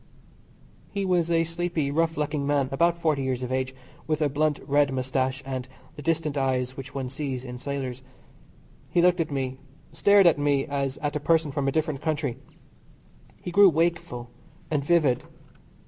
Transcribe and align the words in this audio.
He 0.89 1.05
was 1.05 1.29
a 1.29 1.43
sleepy, 1.43 1.91
rough 1.91 2.17
looking 2.17 2.47
man 2.47 2.69
about 2.71 2.97
40 2.97 3.21
years 3.21 3.43
of 3.43 3.51
age, 3.51 3.75
with 4.07 4.19
a 4.19 4.29
blunt 4.29 4.59
red 4.65 4.91
moustache, 4.91 5.43
and 5.45 5.67
the 5.95 6.01
distant 6.01 6.35
eyes 6.37 6.75
which 6.75 6.95
one 6.95 7.07
sees 7.07 7.45
in 7.45 7.59
sailors. 7.59 8.01
He 8.89 8.99
looked 9.03 9.19
at 9.19 9.29
me, 9.29 9.59
stared 9.91 10.25
at 10.25 10.39
me 10.39 10.65
as 10.65 10.97
at 11.03 11.15
a 11.15 11.19
person 11.19 11.51
from 11.51 11.67
a 11.67 11.71
different 11.71 12.01
country. 12.01 12.37
He 13.43 13.51
grew 13.51 13.69
wakeful 13.69 14.31
and 14.71 14.83
vivid. 14.83 15.21